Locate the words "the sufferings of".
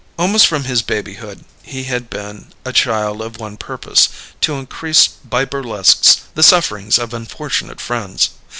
6.33-7.13